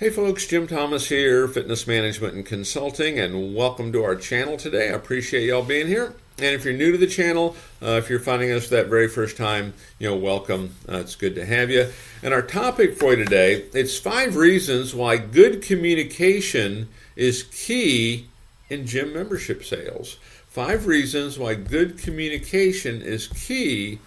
Hey 0.00 0.10
folks, 0.10 0.46
Jim 0.46 0.68
Thomas 0.68 1.08
here, 1.08 1.48
Fitness 1.48 1.88
Management 1.88 2.34
and 2.34 2.46
Consulting, 2.46 3.18
and 3.18 3.52
welcome 3.52 3.90
to 3.90 4.04
our 4.04 4.14
channel 4.14 4.56
today. 4.56 4.90
I 4.90 4.92
appreciate 4.92 5.44
y'all 5.44 5.64
being 5.64 5.88
here. 5.88 6.14
And 6.36 6.54
if 6.54 6.64
you're 6.64 6.72
new 6.72 6.92
to 6.92 6.98
the 6.98 7.08
channel, 7.08 7.56
uh, 7.82 7.96
if 7.96 8.08
you're 8.08 8.20
finding 8.20 8.52
us 8.52 8.68
that 8.68 8.86
very 8.86 9.08
first 9.08 9.36
time, 9.36 9.74
you 9.98 10.08
know, 10.08 10.14
welcome. 10.14 10.76
Uh, 10.88 10.98
it's 10.98 11.16
good 11.16 11.34
to 11.34 11.44
have 11.44 11.68
you. 11.68 11.88
And 12.22 12.32
our 12.32 12.42
topic 12.42 12.96
for 12.96 13.16
today, 13.16 13.64
it's 13.74 13.98
five 13.98 14.36
reasons 14.36 14.94
why 14.94 15.16
good 15.16 15.62
communication 15.62 16.90
is 17.16 17.42
key 17.42 18.28
in 18.70 18.86
gym 18.86 19.12
membership 19.12 19.64
sales. 19.64 20.18
Five 20.46 20.86
reasons 20.86 21.40
why 21.40 21.56
good 21.56 21.98
communication 21.98 23.02
is 23.02 23.26
key 23.26 23.98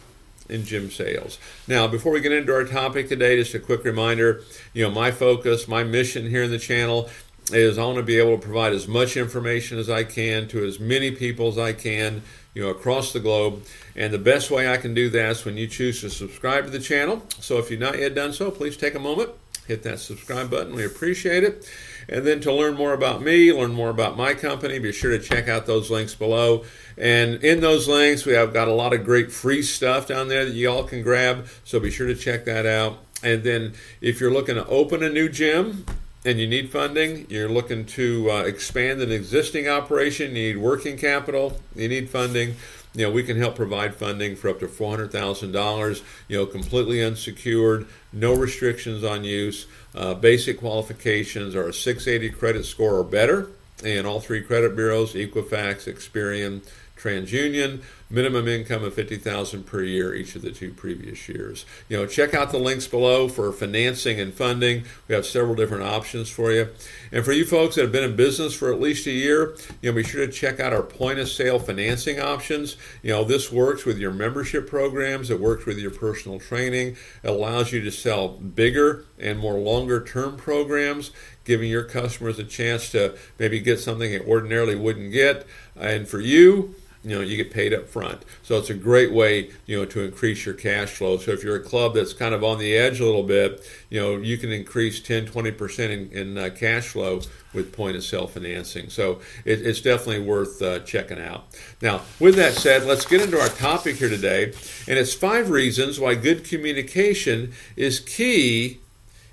in 0.52 0.66
gym 0.66 0.92
sales. 0.92 1.40
Now, 1.68 1.88
before 1.88 2.12
we 2.12 2.22
get 2.22 2.32
into 2.32 2.54
our 2.54 2.66
topic 2.66 3.10
today, 3.10 3.38
just 3.38 3.54
a 3.54 3.60
quick 3.60 3.84
reminder 3.84 4.44
you 4.74 4.84
know, 4.84 4.92
my 4.92 5.12
focus, 5.12 5.68
my 5.68 5.84
mission 5.84 6.30
here 6.30 6.44
in 6.44 6.52
the 6.52 6.60
channel 6.60 7.10
is 7.52 7.78
I 7.78 7.84
want 7.84 7.98
to 7.98 8.04
be 8.04 8.18
able 8.18 8.38
to 8.38 8.44
provide 8.44 8.74
as 8.74 8.88
much 8.88 9.18
information 9.18 9.78
as 9.78 9.90
I 9.90 10.04
can 10.04 10.48
to 10.50 10.66
as 10.66 10.80
many 10.80 11.12
people 11.12 11.48
as 11.48 11.58
I 11.58 11.74
can, 11.74 12.22
you 12.54 12.62
know, 12.64 12.70
across 12.70 13.14
the 13.14 13.20
globe. 13.20 13.64
And 13.96 14.14
the 14.14 14.20
best 14.20 14.52
way 14.52 14.72
I 14.72 14.78
can 14.78 14.94
do 14.94 15.10
that 15.10 15.32
is 15.32 15.46
when 15.46 15.58
you 15.58 15.68
choose 15.68 16.02
to 16.02 16.10
subscribe 16.10 16.66
to 16.66 16.70
the 16.70 16.80
channel. 16.80 17.24
So 17.40 17.58
if 17.58 17.72
you've 17.72 17.80
not 17.80 17.98
yet 17.98 18.16
done 18.16 18.34
so, 18.34 18.52
please 18.52 18.78
take 18.78 18.96
a 18.96 19.00
moment, 19.00 19.32
hit 19.68 19.84
that 19.84 20.00
subscribe 20.00 20.50
button. 20.50 20.76
We 20.76 20.86
appreciate 20.86 21.44
it. 21.44 21.70
And 22.10 22.26
then 22.26 22.42
to 22.42 22.54
learn 22.54 22.76
more 22.76 22.94
about 22.94 23.22
me, 23.22 23.54
learn 23.54 23.74
more 23.74 23.90
about 23.90 24.18
my 24.18 24.34
company, 24.34 24.80
be 24.80 24.92
sure 24.92 25.12
to 25.12 25.20
check 25.20 25.48
out 25.48 25.66
those 25.66 25.90
links 25.90 26.16
below. 26.16 26.66
And 26.98 27.44
in 27.44 27.62
those 27.62 27.88
links, 27.88 28.26
we 28.26 28.34
have 28.34 28.54
got 28.54 28.68
a 28.68 28.74
lot 28.74 28.94
of 28.94 29.06
great 29.06 29.32
free 29.32 29.62
stuff 29.62 30.08
down 30.08 30.28
there 30.28 30.46
that 30.46 30.54
you 30.54 30.70
all 30.70 30.84
can 30.84 31.04
grab. 31.04 31.48
So 31.64 31.80
be 31.80 31.92
sure 31.92 32.08
to 32.08 32.16
check 32.16 32.46
that 32.46 32.66
out. 32.66 32.98
And 33.24 33.44
then 33.44 33.74
if 34.02 34.20
you're 34.20 34.32
looking 34.32 34.56
to 34.56 34.66
open 34.68 35.04
a 35.04 35.10
new 35.10 35.30
gym, 35.30 35.86
and 36.24 36.40
you 36.40 36.48
need 36.48 36.72
funding, 36.72 37.26
you're 37.30 37.50
looking 37.50 37.86
to 37.86 38.30
uh, 38.30 38.44
expand 38.44 39.02
an 39.02 39.12
existing 39.12 39.68
operation, 39.68 40.36
you 40.36 40.54
need 40.54 40.58
working 40.58 40.96
capital, 40.96 41.60
you 41.76 41.88
need 41.88 42.10
funding, 42.10 42.56
you 42.94 43.06
know, 43.06 43.12
we 43.12 43.24
can 43.24 43.38
help 43.38 43.56
provide 43.56 43.96
funding 43.96 44.36
for 44.36 44.50
up 44.50 44.60
to 44.60 44.68
$400,000, 44.68 46.02
you 46.28 46.38
know, 46.38 46.46
completely 46.46 47.04
unsecured, 47.04 47.88
no 48.12 48.34
restrictions 48.34 49.04
on 49.04 49.24
use. 49.24 49.66
Uh, 49.96 50.14
basic 50.14 50.60
qualifications 50.60 51.56
are 51.56 51.70
a 51.70 51.74
680 51.74 52.36
credit 52.36 52.66
score 52.66 52.96
or 52.96 53.04
better 53.04 53.48
and 53.84 54.06
all 54.06 54.20
three 54.20 54.42
credit 54.42 54.76
bureaus, 54.76 55.14
Equifax, 55.14 55.92
Experian, 55.92 56.62
TransUnion, 56.98 57.82
minimum 58.12 58.48
income 58.48 58.84
of 58.84 58.94
50000 58.94 59.66
per 59.66 59.84
year 59.84 60.14
each 60.14 60.36
of 60.36 60.42
the 60.42 60.52
two 60.52 60.74
previous 60.74 61.28
years. 61.30 61.66
You 61.90 61.98
know, 61.98 62.06
check 62.06 62.34
out 62.34 62.52
the 62.52 62.60
links 62.60 62.88
below 62.88 63.28
for 63.28 63.52
financing 63.52 64.20
and 64.20 64.34
funding. 64.34 64.84
We 65.08 65.16
have 65.16 65.26
several 65.26 65.56
different 65.56 65.84
options 65.84 66.30
for 66.30 66.52
you. 66.52 66.70
And 67.12 67.24
for 67.24 67.32
you 67.32 67.46
folks 67.46 67.76
that 67.76 67.84
have 67.84 67.92
been 67.92 68.04
in 68.04 68.16
business 68.16 68.54
for 68.54 68.72
at 68.72 68.80
least 68.80 69.08
a 69.08 69.12
year, 69.12 69.56
you 69.82 69.92
know, 69.92 69.96
be 69.96 70.04
sure 70.04 70.26
to 70.26 70.32
check 70.32 70.60
out 70.60 70.74
our 70.74 70.84
point 70.84 71.20
of 71.20 71.30
sale 71.30 71.60
financing 71.60 72.20
options. 72.20 72.78
You 73.02 73.12
know, 73.12 73.24
this 73.24 73.52
works 73.52 73.86
with 73.86 73.98
your 73.98 74.12
membership 74.12 74.70
programs, 74.70 75.30
it 75.30 75.40
works 75.40 75.66
with 75.66 75.78
your 75.78 75.92
personal 75.92 76.40
training, 76.40 76.98
it 77.24 77.30
allows 77.30 77.72
you 77.72 77.82
to 77.82 77.92
sell 77.92 78.28
bigger 78.28 79.06
and 79.20 79.40
more 79.40 79.60
longer 79.60 80.04
term 80.04 80.38
programs 80.38 81.12
giving 81.44 81.70
your 81.70 81.84
customers 81.84 82.38
a 82.40 82.44
chance 82.44 82.92
to 82.92 83.18
maybe 83.40 83.60
get 83.60 83.80
something 83.80 84.12
they 84.12 84.20
ordinarily 84.20 84.76
wouldn't 84.76 85.12
get. 85.12 85.46
And 85.76 86.08
for 86.08 86.20
you, 86.20 86.76
you 87.04 87.16
know 87.16 87.22
you 87.22 87.38
get 87.38 87.52
paid 87.52 87.74
up 87.74 87.88
front. 87.88 88.24
So 88.44 88.58
it's 88.58 88.70
a 88.70 88.76
great 88.76 89.12
way 89.12 89.52
you 89.66 89.78
know 89.78 89.86
to 89.86 90.02
increase 90.02 90.46
your 90.46 90.56
cash 90.56 90.90
flow. 90.90 91.18
So 91.18 91.32
if 91.32 91.44
you're 91.44 91.56
a 91.56 91.64
club 91.64 91.96
that's 91.96 92.14
kind 92.14 92.34
of 92.34 92.44
on 92.44 92.60
the 92.60 92.76
edge 92.76 93.00
a 93.00 93.06
little 93.06 93.24
bit 93.24 93.68
you 93.90 94.00
know 94.00 94.18
you 94.18 94.38
can 94.38 94.52
increase 94.52 95.00
10 95.02 95.28
20% 95.28 95.80
in, 95.90 96.12
in 96.12 96.38
uh, 96.38 96.50
cash 96.56 96.90
flow 96.90 97.22
with 97.54 97.74
point 97.74 97.98
of 97.98 98.04
sale 98.04 98.28
financing. 98.28 98.90
So 98.90 99.20
it, 99.46 99.66
it's 99.66 99.82
definitely 99.82 100.22
worth 100.22 100.62
uh, 100.62 100.80
checking 100.80 101.20
out. 101.20 101.46
Now 101.82 102.02
with 102.20 102.36
that 102.36 102.54
said 102.54 102.86
let's 102.86 103.06
get 103.06 103.22
into 103.22 103.40
our 103.40 103.50
topic 103.50 103.96
here 103.96 104.10
today. 104.10 104.54
And 104.88 104.98
it's 104.98 105.14
five 105.14 105.50
reasons 105.50 106.00
why 106.00 106.16
good 106.16 106.44
communication 106.44 107.54
is 107.76 108.00
key 108.00 108.80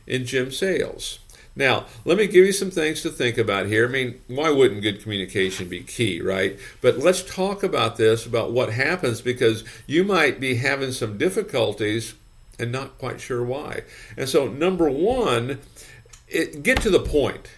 in 0.06 0.24
gym 0.24 0.50
sales 0.50 1.18
now, 1.58 1.86
let 2.04 2.16
me 2.16 2.28
give 2.28 2.46
you 2.46 2.52
some 2.52 2.70
things 2.70 3.02
to 3.02 3.10
think 3.10 3.36
about 3.36 3.66
here. 3.66 3.88
I 3.88 3.90
mean, 3.90 4.20
why 4.28 4.48
wouldn't 4.48 4.80
good 4.80 5.02
communication 5.02 5.68
be 5.68 5.82
key, 5.82 6.20
right? 6.20 6.56
But 6.80 6.98
let's 6.98 7.24
talk 7.24 7.64
about 7.64 7.96
this, 7.96 8.24
about 8.24 8.52
what 8.52 8.72
happens, 8.72 9.20
because 9.20 9.64
you 9.84 10.04
might 10.04 10.38
be 10.38 10.54
having 10.54 10.92
some 10.92 11.18
difficulties 11.18 12.14
and 12.60 12.70
not 12.70 12.96
quite 12.98 13.20
sure 13.20 13.42
why. 13.42 13.82
And 14.16 14.28
so, 14.28 14.46
number 14.46 14.88
one, 14.88 15.58
it, 16.28 16.62
get 16.62 16.80
to 16.82 16.90
the 16.90 17.00
point. 17.00 17.50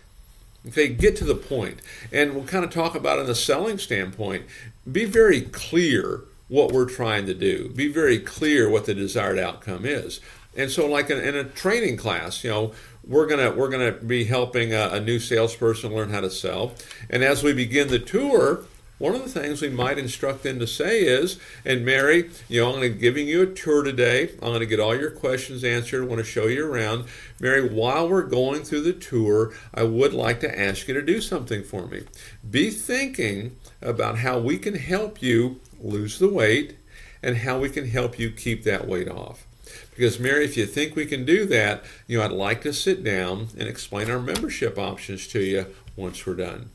Okay, 0.69 0.89
get 0.89 1.15
to 1.17 1.25
the 1.25 1.35
point. 1.35 1.81
And 2.11 2.35
we'll 2.35 2.45
kind 2.45 2.65
of 2.65 2.71
talk 2.71 2.95
about 2.95 3.19
in 3.19 3.27
the 3.27 3.35
selling 3.35 3.77
standpoint. 3.77 4.47
Be 4.91 5.05
very 5.05 5.43
clear 5.43 6.23
what 6.51 6.73
we're 6.73 6.89
trying 6.89 7.25
to 7.27 7.35
do. 7.35 7.71
Be 7.71 7.89
very 7.89 8.19
clear 8.19 8.69
what 8.69 8.85
the 8.85 8.93
desired 8.93 9.39
outcome 9.39 9.87
is. 9.87 10.21
And 10.57 10.71
so, 10.71 10.87
like 10.87 11.09
in, 11.09 11.19
in 11.19 11.37
a 11.37 11.45
training 11.45 11.97
class, 11.97 12.45
you 12.45 12.51
know, 12.51 12.73
we're 13.07 13.27
gonna 13.27 13.53
we're 13.53 13.71
gonna 13.71 13.93
be 13.93 14.25
helping 14.25 14.75
a, 14.75 14.91
a, 14.93 15.01
new 15.01 15.19
salesperson 15.21 15.95
learn 15.95 16.11
how 16.11 16.21
to 16.21 16.31
sell. 16.31 16.73
And 17.09 17.23
as 17.23 17.43
we 17.43 17.53
begin 17.53 17.89
the 17.89 18.01
tour, 18.01 18.65
one 18.99 19.15
of 19.15 19.23
the 19.23 19.41
things 19.41 19.63
we 19.63 19.71
might 19.71 19.97
instruct 19.97 20.43
them 20.43 20.59
to 20.59 20.67
say 20.67 21.01
is, 21.01 21.39
and 21.65 21.87
Mary, 21.87 22.31
you 22.49 22.61
know, 22.61 22.69
I'm 22.69 22.81
going 22.81 22.93
to 22.93 22.99
giving 22.99 23.27
you 23.27 23.43
a 23.43 23.47
tour 23.47 23.83
today. 23.83 24.33
I'm 24.43 24.49
going 24.49 24.61
to 24.61 24.67
get 24.67 24.79
all 24.79 24.95
your 24.95 25.11
questions 25.11 25.65
answered. 25.65 26.03
I 26.03 26.07
want 26.07 26.19
to 26.19 26.25
show 26.25 26.49
you 26.49 26.71
around. 26.71 27.07
Mary, 27.39 27.67
while 27.67 28.11
we're 28.11 28.25
going 28.25 28.63
through 28.63 28.83
the 28.83 28.93
tour, 28.93 29.55
I 29.73 29.85
would 29.85 30.13
like 30.13 30.41
to 30.41 30.61
ask 30.61 30.87
you 30.87 30.93
to 30.93 31.01
do 31.01 31.23
something 31.23 31.65
for 31.65 31.87
me. 31.87 32.03
Be 32.51 32.69
thinking 32.71 33.57
about 33.81 34.19
how 34.19 34.39
we 34.39 34.59
can 34.59 34.75
help 34.75 35.23
you 35.23 35.61
lose 35.81 36.19
the 36.19 36.29
weight 36.29 36.77
and 37.23 37.39
how 37.39 37.59
we 37.59 37.69
can 37.69 37.89
help 37.89 38.19
you 38.19 38.31
keep 38.31 38.65
that 38.65 38.87
weight 38.87 39.09
off. 39.09 39.47
Because, 39.91 40.19
Mary, 40.19 40.45
if 40.45 40.57
you 40.57 40.67
think 40.67 40.97
we 40.97 41.07
can 41.07 41.25
do 41.25 41.45
that, 41.47 41.85
you 42.07 42.19
know, 42.19 42.25
I'd 42.25 42.33
like 42.33 42.63
to 42.63 42.73
sit 42.73 43.05
down 43.05 43.49
and 43.59 43.69
explain 43.69 44.11
our 44.11 44.19
membership 44.19 44.79
options 44.79 45.27
to 45.29 45.41
you 45.41 45.67
once 45.97 46.27
we're 46.27 46.35
done. 46.35 46.71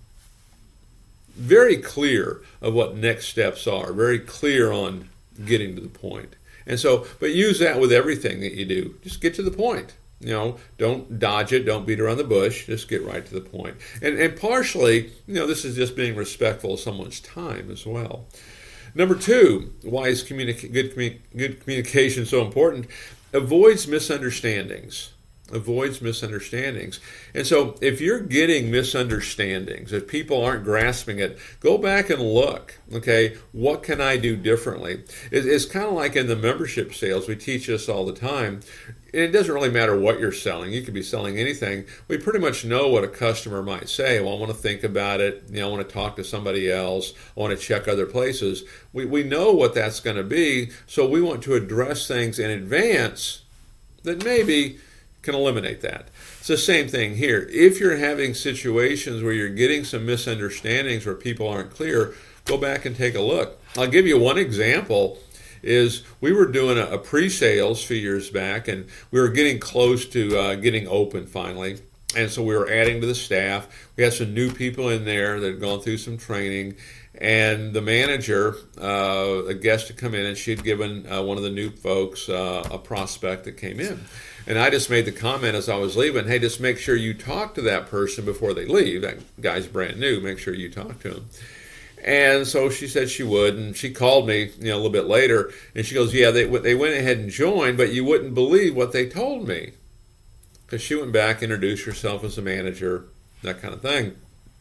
Very 1.36 1.78
clear 1.78 2.42
of 2.62 2.74
what 2.74 2.96
next 2.96 3.28
steps 3.28 3.68
are, 3.68 3.92
very 3.92 4.20
clear 4.20 4.72
on 4.72 5.10
getting 5.44 5.76
to 5.76 5.82
the 5.82 5.90
point. 5.90 6.36
And 6.68 6.80
so, 6.80 7.06
but 7.20 7.34
use 7.34 7.60
that 7.60 7.80
with 7.80 7.92
everything 7.92 8.40
that 8.40 8.54
you 8.54 8.66
do. 8.66 8.96
Just 9.04 9.22
get 9.22 9.34
to 9.36 9.44
the 9.44 9.52
point. 9.52 9.96
You 10.22 10.32
know, 10.32 10.58
don't 10.78 11.20
dodge 11.20 11.52
it, 11.52 11.66
don't 11.66 11.86
beat 11.86 12.00
around 12.00 12.18
the 12.18 12.24
bush, 12.24 12.68
just 12.68 12.88
get 12.88 13.04
right 13.04 13.26
to 13.26 13.34
the 13.34 13.42
point. 13.42 13.76
And, 14.02 14.18
and 14.18 14.40
partially, 14.40 15.12
you 15.28 15.36
know, 15.36 15.46
this 15.46 15.66
is 15.66 15.76
just 15.76 15.96
being 15.96 16.16
respectful 16.16 16.76
of 16.76 16.80
someone's 16.80 17.20
time 17.20 17.70
as 17.70 17.86
well. 17.86 18.26
Number 18.96 19.16
two, 19.16 19.74
why 19.84 20.08
is 20.08 20.24
good, 20.24 20.96
commu- 20.96 21.18
good 21.36 21.62
communication 21.62 22.26
so 22.26 22.44
important? 22.44 22.88
Avoids 23.34 23.88
misunderstandings. 23.88 25.12
Avoids 25.52 26.02
misunderstandings. 26.02 27.00
And 27.34 27.46
so, 27.46 27.76
if 27.80 28.02
you're 28.02 28.20
getting 28.20 28.72
misunderstandings, 28.72 29.94
if 29.94 30.08
people 30.08 30.44
aren't 30.44 30.64
grasping 30.64 31.20
it, 31.20 31.38
go 31.60 31.78
back 31.78 32.10
and 32.10 32.20
look. 32.22 32.80
Okay, 32.92 33.38
what 33.52 33.84
can 33.84 34.02
I 34.02 34.18
do 34.18 34.36
differently? 34.36 35.04
It's 35.32 35.66
kind 35.66 35.86
of 35.86 35.94
like 35.94 36.16
in 36.16 36.28
the 36.28 36.36
membership 36.36 36.96
sales, 36.96 37.28
we 37.28 37.36
teach 37.36 37.68
this 37.68 37.88
all 37.88 38.06
the 38.06 38.14
time 38.14 38.62
it 39.16 39.32
doesn't 39.32 39.54
really 39.54 39.72
matter 39.72 39.98
what 39.98 40.20
you're 40.20 40.34
selling. 40.34 40.74
You 40.74 40.82
could 40.82 40.94
be 40.94 41.02
selling 41.02 41.38
anything. 41.38 41.86
We 42.10 42.18
pretty 42.18 42.40
much 42.40 42.66
know 42.66 42.90
what 42.90 43.06
a 43.06 43.08
customer 43.08 43.64
might 43.64 43.88
say. 43.88 44.20
Well, 44.20 44.36
I 44.36 44.40
want 44.40 44.52
to 44.52 44.58
think 44.58 44.84
about 44.84 45.22
it. 45.22 45.46
You 45.50 45.62
know, 45.62 45.70
I 45.70 45.72
want 45.72 45.88
to 45.88 45.94
talk 45.94 46.18
to 46.18 46.24
somebody 46.24 46.70
else. 46.70 47.14
I 47.36 47.40
want 47.40 47.58
to 47.58 47.66
check 47.66 47.88
other 47.88 48.06
places. 48.06 48.64
We, 48.92 49.06
we 49.06 49.24
know 49.24 49.54
what 49.54 49.74
that's 49.74 50.02
going 50.02 50.18
to 50.18 50.24
be. 50.24 50.72
So 50.86 51.08
we 51.08 51.22
want 51.22 51.44
to 51.44 51.54
address 51.54 52.10
things 52.10 52.40
in 52.40 52.52
advance 52.52 53.44
that 54.04 54.26
maybe 54.26 54.80
can 55.25 55.36
eliminate 55.36 55.81
that. 55.81 56.08
It's 56.40 56.47
the 56.47 56.58
same 56.58 56.88
thing 56.88 57.17
here. 57.17 57.50
If 57.52 57.79
you're 57.79 57.97
having 57.97 58.34
situations 58.34 59.22
where 59.22 59.34
you're 59.34 59.50
getting 59.50 59.84
some 59.84 60.05
misunderstandings 60.05 61.05
where 61.05 61.16
people 61.16 61.50
aren't 61.50 61.72
clear, 61.72 62.14
go 62.46 62.58
back 62.58 62.85
and 62.85 62.96
take 62.96 63.16
a 63.16 63.22
look. 63.22 63.59
I'll 63.76 63.88
give 63.88 64.08
you 64.08 64.17
one 64.17 64.38
example 64.38 65.20
is 65.64 66.03
we 66.22 66.32
were 66.32 66.46
doing 66.46 66.78
a, 66.78 66.85
a 66.85 66.97
pre-sales 66.97 67.84
few 67.84 67.97
years 67.97 68.29
back, 68.29 68.67
and 68.67 68.85
we 69.11 69.20
were 69.20 69.29
getting 69.29 69.59
close 69.59 70.05
to 70.05 70.38
uh, 70.38 70.55
getting 70.55 70.88
open 70.88 71.26
finally. 71.26 71.79
And 72.16 72.32
so 72.32 72.44
we 72.44 72.56
were 72.56 72.70
adding 72.70 73.02
to 73.02 73.08
the 73.08 73.16
staff. 73.16 73.67
We 73.96 74.03
had 74.03 74.14
some 74.14 74.34
new 74.34 74.52
people 74.52 74.90
in 74.90 75.06
there 75.06 75.40
that 75.40 75.47
had 75.47 75.59
gone 75.59 75.82
through 75.82 75.97
some 75.97 76.17
training. 76.17 76.76
And 77.17 77.73
the 77.73 77.82
manager, 77.82 78.56
uh, 78.82 79.46
a 79.46 79.53
guest 79.53 79.88
to 79.88 79.94
come 79.94 80.14
in, 80.14 80.26
and 80.26 80.38
she 80.38 80.52
had 80.52 80.64
given 80.64 81.09
uh, 81.12 81.23
one 81.23 81.38
of 81.38 81.44
the 81.44 81.50
new 81.50 81.70
folks 81.70 82.28
uh, 82.28 82.67
a 82.72 82.78
prospect 82.78 83.46
that 83.46 83.53
came 83.53 83.79
in. 83.79 84.03
And 84.47 84.59
I 84.59 84.70
just 84.70 84.90
made 84.90 85.06
the 85.06 85.12
comment 85.12 85.56
as 85.56 85.70
I 85.70 85.76
was 85.76 85.96
leaving, 85.96 86.28
hey, 86.28 86.40
just 86.40 86.59
make 86.59 86.78
sure 86.78 86.96
you 86.96 87.14
talk 87.14 87.56
to 87.56 87.62
that 87.64 87.88
person 87.88 88.26
before 88.26 88.53
they 88.53 88.66
leave. 88.66 89.02
That 89.02 89.17
guy's 89.41 89.66
brand 89.66 90.00
new. 90.00 90.20
Make 90.20 90.40
sure 90.40 90.53
you 90.53 90.70
talk 90.70 91.00
to 91.02 91.16
him. 91.16 91.29
And 92.03 92.46
so 92.46 92.70
she 92.70 92.88
said 92.88 93.09
she 93.09 93.23
would, 93.23 93.56
and 93.56 93.76
she 93.76 93.90
called 93.90 94.28
me, 94.28 94.52
you 94.59 94.67
know, 94.67 94.76
a 94.76 94.78
little 94.78 94.91
bit 94.91 95.06
later, 95.06 95.52
and 95.73 95.84
she 95.84 95.96
goes, 95.96 96.14
"Yeah, 96.14 96.29
they 96.29 96.44
they 96.44 96.76
went 96.76 96.94
ahead 96.94 97.17
and 97.17 97.32
joined, 97.32 97.78
but 97.78 97.94
you 97.94 98.06
wouldn't 98.06 98.35
believe 98.35 98.76
what 98.76 98.91
they 98.91 99.09
told 99.09 99.47
me." 99.47 99.72
Because 100.76 100.86
she 100.86 100.96
went 100.96 101.14
back, 101.14 101.42
introduced 101.42 101.86
herself 101.86 102.22
as 102.26 102.38
a 102.38 102.42
manager, 102.42 103.06
that 103.44 103.62
kind 103.62 103.74
of 103.74 103.82
thing. 103.82 104.14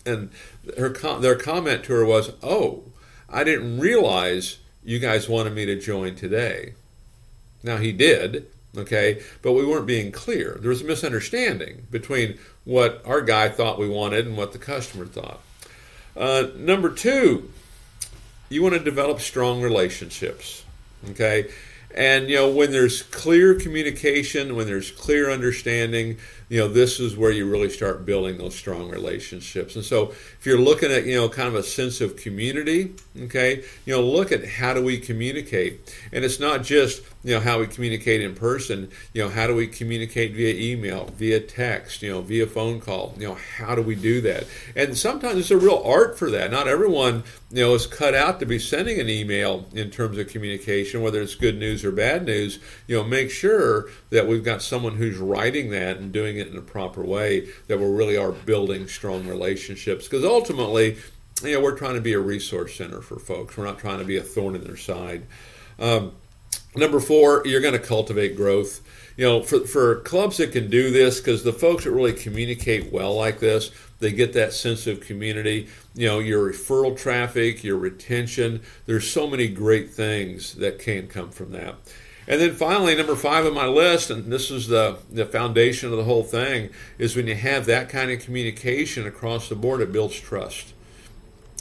And 0.06 0.30
her 0.78 0.90
com- 0.90 1.22
their 1.22 1.34
comment 1.34 1.82
to 1.84 1.92
her 1.92 2.04
was, 2.04 2.30
"Oh, 2.40 2.84
I 3.28 3.42
didn't 3.42 3.80
realize 3.80 4.58
you 4.84 5.00
guys 5.00 5.28
wanted 5.28 5.54
me 5.54 5.66
to 5.66 5.74
join 5.74 6.14
today." 6.14 6.74
Now 7.64 7.78
he 7.78 7.90
did, 7.90 8.46
okay, 8.76 9.22
but 9.42 9.54
we 9.54 9.66
weren't 9.66 9.88
being 9.88 10.12
clear. 10.12 10.56
There 10.60 10.68
was 10.68 10.82
a 10.82 10.84
misunderstanding 10.84 11.88
between 11.90 12.38
what 12.62 13.02
our 13.04 13.20
guy 13.20 13.48
thought 13.48 13.80
we 13.80 13.88
wanted 13.88 14.24
and 14.24 14.36
what 14.36 14.52
the 14.52 14.58
customer 14.58 15.06
thought. 15.06 15.40
Uh, 16.16 16.46
number 16.54 16.90
two, 16.90 17.50
you 18.48 18.62
want 18.62 18.74
to 18.74 18.80
develop 18.80 19.20
strong 19.20 19.62
relationships, 19.62 20.62
okay? 21.10 21.50
And 21.94 22.28
you 22.28 22.36
know 22.36 22.50
when 22.50 22.72
there's 22.72 23.02
clear 23.02 23.54
communication, 23.54 24.56
when 24.56 24.66
there's 24.66 24.90
clear 24.90 25.30
understanding, 25.30 26.18
you 26.54 26.60
know 26.60 26.68
this 26.68 27.00
is 27.00 27.16
where 27.16 27.32
you 27.32 27.50
really 27.50 27.68
start 27.68 28.06
building 28.06 28.38
those 28.38 28.54
strong 28.54 28.88
relationships. 28.88 29.74
And 29.74 29.84
so 29.84 30.10
if 30.12 30.46
you're 30.46 30.56
looking 30.56 30.92
at 30.92 31.04
you 31.04 31.16
know 31.16 31.28
kind 31.28 31.48
of 31.48 31.56
a 31.56 31.64
sense 31.64 32.00
of 32.00 32.16
community, 32.16 32.92
okay, 33.22 33.64
you 33.84 33.92
know 33.92 34.00
look 34.00 34.30
at 34.30 34.46
how 34.46 34.72
do 34.72 34.80
we 34.80 34.98
communicate, 34.98 35.92
and 36.12 36.24
it's 36.24 36.38
not 36.38 36.62
just 36.62 37.02
you 37.24 37.34
know 37.34 37.40
how 37.40 37.58
we 37.58 37.66
communicate 37.66 38.20
in 38.20 38.36
person. 38.36 38.88
You 39.14 39.24
know 39.24 39.30
how 39.30 39.48
do 39.48 39.54
we 39.56 39.66
communicate 39.66 40.34
via 40.34 40.54
email, 40.54 41.06
via 41.16 41.40
text, 41.40 42.02
you 42.02 42.12
know 42.12 42.20
via 42.20 42.46
phone 42.46 42.80
call. 42.80 43.14
You 43.18 43.30
know 43.30 43.38
how 43.58 43.74
do 43.74 43.82
we 43.82 43.96
do 43.96 44.20
that? 44.20 44.44
And 44.76 44.96
sometimes 44.96 45.40
it's 45.40 45.50
a 45.50 45.56
real 45.56 45.82
art 45.84 46.16
for 46.16 46.30
that. 46.30 46.52
Not 46.52 46.68
everyone 46.68 47.24
you 47.50 47.62
know 47.62 47.74
is 47.74 47.88
cut 47.88 48.14
out 48.14 48.38
to 48.40 48.46
be 48.46 48.60
sending 48.60 49.00
an 49.00 49.08
email 49.08 49.66
in 49.72 49.90
terms 49.90 50.18
of 50.18 50.28
communication, 50.28 51.02
whether 51.02 51.20
it's 51.20 51.34
good 51.34 51.58
news 51.58 51.84
or 51.84 51.90
bad 51.90 52.26
news. 52.26 52.60
You 52.86 52.98
know 52.98 53.04
make 53.04 53.32
sure 53.32 53.88
that 54.10 54.28
we've 54.28 54.44
got 54.44 54.62
someone 54.62 54.96
who's 54.96 55.16
writing 55.16 55.70
that 55.70 55.96
and 55.96 56.12
doing 56.12 56.36
it 56.36 56.43
in 56.46 56.56
a 56.56 56.62
proper 56.62 57.02
way. 57.02 57.48
That 57.68 57.78
we 57.78 57.86
really 57.86 58.16
are 58.16 58.32
building 58.32 58.88
strong 58.88 59.26
relationships 59.26 60.04
because 60.04 60.24
ultimately. 60.24 60.96
You 61.42 61.54
know, 61.54 61.60
we're 61.60 61.76
trying 61.76 61.94
to 61.94 62.00
be 62.00 62.12
a 62.12 62.20
resource 62.20 62.76
center 62.76 63.02
for 63.02 63.18
folks. 63.18 63.56
We're 63.56 63.64
not 63.64 63.80
trying 63.80 63.98
to 63.98 64.04
be 64.04 64.16
a 64.16 64.22
thorn 64.22 64.54
in 64.54 64.62
their 64.62 64.76
side. 64.76 65.26
Um, 65.80 66.12
Number 66.76 66.98
four, 66.98 67.42
you're 67.44 67.60
going 67.60 67.74
to 67.74 67.78
cultivate 67.78 68.36
growth. 68.36 68.80
You 69.16 69.24
know, 69.24 69.42
for, 69.42 69.60
for 69.60 70.00
clubs 70.00 70.38
that 70.38 70.50
can 70.50 70.68
do 70.68 70.90
this, 70.90 71.20
because 71.20 71.44
the 71.44 71.52
folks 71.52 71.84
that 71.84 71.92
really 71.92 72.12
communicate 72.12 72.92
well 72.92 73.14
like 73.14 73.38
this, 73.38 73.70
they 74.00 74.10
get 74.10 74.32
that 74.32 74.52
sense 74.52 74.88
of 74.88 75.00
community. 75.00 75.68
You 75.94 76.08
know, 76.08 76.18
your 76.18 76.50
referral 76.50 76.98
traffic, 76.98 77.62
your 77.62 77.76
retention, 77.76 78.62
there's 78.86 79.08
so 79.08 79.28
many 79.28 79.46
great 79.46 79.92
things 79.92 80.54
that 80.56 80.80
can 80.80 81.06
come 81.06 81.30
from 81.30 81.52
that. 81.52 81.76
And 82.28 82.40
then 82.40 82.54
finally, 82.54 82.94
number 82.94 83.16
five 83.16 83.46
on 83.46 83.54
my 83.54 83.66
list, 83.66 84.10
and 84.10 84.32
this 84.32 84.50
is 84.50 84.68
the, 84.68 84.98
the 85.10 85.24
foundation 85.24 85.90
of 85.90 85.96
the 85.96 86.04
whole 86.04 86.22
thing, 86.22 86.70
is 86.98 87.16
when 87.16 87.26
you 87.26 87.34
have 87.34 87.66
that 87.66 87.88
kind 87.88 88.10
of 88.10 88.20
communication 88.20 89.06
across 89.06 89.48
the 89.48 89.56
board, 89.56 89.80
it 89.80 89.92
builds 89.92 90.18
trust. 90.20 90.73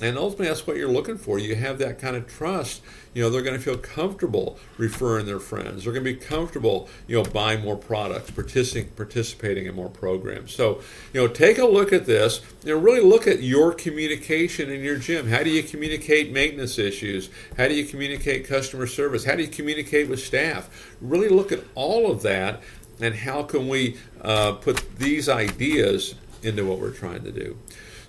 And 0.01 0.17
ultimately, 0.17 0.47
that's 0.47 0.65
what 0.65 0.75
you're 0.75 0.91
looking 0.91 1.17
for. 1.17 1.37
You 1.37 1.55
have 1.55 1.77
that 1.77 1.99
kind 1.99 2.15
of 2.15 2.27
trust. 2.27 2.81
You 3.13 3.21
know, 3.21 3.29
they're 3.29 3.43
going 3.43 3.57
to 3.57 3.63
feel 3.63 3.77
comfortable 3.77 4.57
referring 4.77 5.27
their 5.27 5.39
friends. 5.39 5.83
They're 5.83 5.93
going 5.93 6.03
to 6.03 6.13
be 6.13 6.19
comfortable, 6.19 6.89
you 7.07 7.15
know, 7.15 7.29
buying 7.29 7.61
more 7.61 7.77
products, 7.77 8.31
participating, 8.31 8.89
participating 8.91 9.67
in 9.67 9.75
more 9.75 9.89
programs. 9.89 10.53
So, 10.53 10.81
you 11.13 11.21
know, 11.21 11.27
take 11.27 11.59
a 11.59 11.65
look 11.65 11.93
at 11.93 12.07
this. 12.07 12.41
Know, 12.65 12.75
really 12.77 13.01
look 13.01 13.27
at 13.27 13.43
your 13.43 13.71
communication 13.71 14.71
in 14.71 14.81
your 14.81 14.97
gym. 14.97 15.27
How 15.27 15.43
do 15.43 15.51
you 15.51 15.61
communicate 15.61 16.31
maintenance 16.31 16.79
issues? 16.79 17.29
How 17.55 17.67
do 17.67 17.75
you 17.75 17.85
communicate 17.85 18.47
customer 18.47 18.87
service? 18.87 19.25
How 19.25 19.35
do 19.35 19.43
you 19.43 19.49
communicate 19.49 20.09
with 20.09 20.21
staff? 20.21 20.95
Really 21.01 21.29
look 21.29 21.51
at 21.51 21.59
all 21.75 22.11
of 22.11 22.23
that 22.23 22.63
and 22.99 23.13
how 23.13 23.43
can 23.43 23.67
we 23.67 23.97
uh, 24.21 24.53
put 24.53 24.97
these 24.97 25.29
ideas 25.29 26.15
into 26.41 26.65
what 26.65 26.79
we're 26.79 26.91
trying 26.91 27.23
to 27.23 27.31
do. 27.31 27.57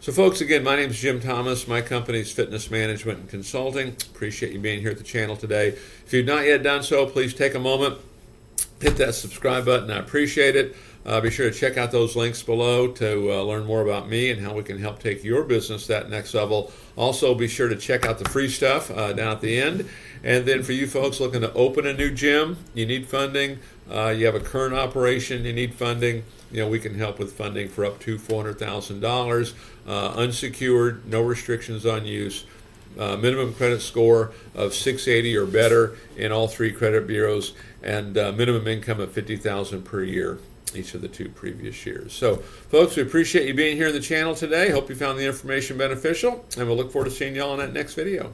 So, 0.04 0.12
folks, 0.12 0.42
again, 0.42 0.62
my 0.62 0.76
name 0.76 0.90
is 0.90 1.00
Jim 1.00 1.18
Thomas. 1.18 1.66
My 1.66 1.80
company 1.80 2.20
is 2.20 2.30
Fitness 2.30 2.70
Management 2.70 3.20
and 3.20 3.28
Consulting. 3.30 3.96
Appreciate 4.12 4.52
you 4.52 4.58
being 4.58 4.82
here 4.82 4.90
at 4.90 4.98
the 4.98 5.02
channel 5.02 5.34
today. 5.34 5.68
If 5.68 6.12
you've 6.12 6.26
not 6.26 6.44
yet 6.44 6.62
done 6.62 6.82
so, 6.82 7.06
please 7.06 7.32
take 7.32 7.54
a 7.54 7.58
moment, 7.58 7.96
hit 8.82 8.98
that 8.98 9.14
subscribe 9.14 9.64
button. 9.64 9.90
I 9.90 9.96
appreciate 9.96 10.56
it. 10.56 10.76
Uh, 11.06 11.22
be 11.22 11.30
sure 11.30 11.50
to 11.50 11.58
check 11.58 11.78
out 11.78 11.90
those 11.90 12.16
links 12.16 12.42
below 12.42 12.88
to 12.88 13.32
uh, 13.32 13.42
learn 13.44 13.64
more 13.64 13.80
about 13.80 14.06
me 14.06 14.30
and 14.30 14.42
how 14.42 14.52
we 14.52 14.62
can 14.62 14.76
help 14.78 14.98
take 14.98 15.24
your 15.24 15.42
business 15.42 15.86
that 15.86 16.10
next 16.10 16.34
level. 16.34 16.70
Also, 16.96 17.34
be 17.34 17.48
sure 17.48 17.68
to 17.68 17.76
check 17.76 18.04
out 18.04 18.18
the 18.18 18.28
free 18.28 18.50
stuff 18.50 18.90
uh, 18.90 19.14
down 19.14 19.32
at 19.32 19.40
the 19.40 19.58
end. 19.58 19.88
And 20.22 20.44
then 20.44 20.62
for 20.64 20.72
you 20.72 20.86
folks 20.86 21.18
looking 21.18 21.40
to 21.40 21.52
open 21.54 21.86
a 21.86 21.94
new 21.94 22.10
gym, 22.10 22.58
you 22.74 22.84
need 22.84 23.08
funding. 23.08 23.58
Uh, 23.90 24.08
you 24.14 24.26
have 24.26 24.34
a 24.34 24.40
current 24.40 24.74
operation, 24.74 25.46
you 25.46 25.54
need 25.54 25.74
funding. 25.74 26.24
You 26.54 26.60
know, 26.60 26.68
we 26.68 26.78
can 26.78 26.94
help 26.94 27.18
with 27.18 27.32
funding 27.32 27.68
for 27.68 27.84
up 27.84 27.98
to 28.00 28.16
$400,000, 28.16 29.54
uh, 29.88 30.14
unsecured, 30.14 31.04
no 31.04 31.20
restrictions 31.20 31.84
on 31.84 32.06
use. 32.06 32.44
Uh, 32.96 33.16
minimum 33.16 33.52
credit 33.52 33.82
score 33.82 34.30
of 34.54 34.72
680 34.72 35.36
or 35.36 35.46
better 35.46 35.96
in 36.16 36.30
all 36.30 36.46
three 36.46 36.70
credit 36.70 37.08
bureaus, 37.08 37.52
and 37.82 38.16
uh, 38.16 38.30
minimum 38.30 38.68
income 38.68 39.00
of 39.00 39.10
50,000 39.10 39.82
per 39.82 40.04
year 40.04 40.38
each 40.76 40.94
of 40.94 41.00
the 41.00 41.08
two 41.08 41.28
previous 41.28 41.84
years. 41.84 42.12
So, 42.12 42.36
folks, 42.36 42.94
we 42.94 43.02
appreciate 43.02 43.48
you 43.48 43.54
being 43.54 43.76
here 43.76 43.88
in 43.88 43.94
the 43.94 44.00
channel 44.00 44.36
today. 44.36 44.70
Hope 44.70 44.88
you 44.88 44.94
found 44.94 45.18
the 45.18 45.26
information 45.26 45.76
beneficial, 45.76 46.44
and 46.56 46.68
we'll 46.68 46.76
look 46.76 46.92
forward 46.92 47.10
to 47.10 47.10
seeing 47.10 47.34
you 47.34 47.42
all 47.42 47.54
in 47.54 47.58
that 47.58 47.72
next 47.72 47.94
video. 47.94 48.32